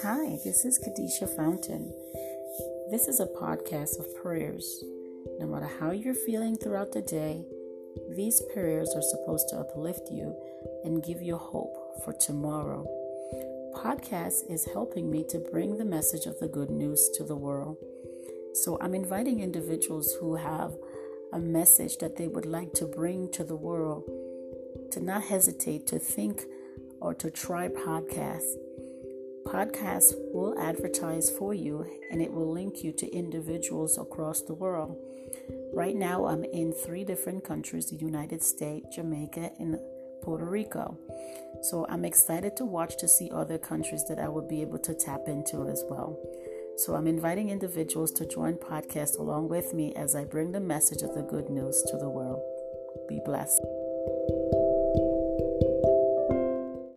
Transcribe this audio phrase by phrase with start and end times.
[0.00, 1.92] Hi, this is Kadisha Fountain.
[2.90, 4.82] This is a podcast of prayers.
[5.38, 7.44] No matter how you're feeling throughout the day,
[8.16, 10.34] these prayers are supposed to uplift you
[10.84, 12.86] and give you hope for tomorrow.
[13.76, 17.76] Podcast is helping me to bring the message of the good news to the world.
[18.54, 20.72] So I'm inviting individuals who have
[21.32, 24.04] a message that they would like to bring to the world
[24.92, 26.44] to not hesitate to think
[27.00, 28.54] or to try podcasts.
[29.52, 34.96] Podcasts will advertise for you and it will link you to individuals across the world.
[35.74, 39.78] Right now, I'm in three different countries the United States, Jamaica, and
[40.22, 40.96] Puerto Rico.
[41.60, 44.94] So I'm excited to watch to see other countries that I will be able to
[44.94, 46.18] tap into as well.
[46.78, 51.02] So I'm inviting individuals to join podcast along with me as I bring the message
[51.02, 52.40] of the good news to the world.
[53.06, 53.60] Be blessed.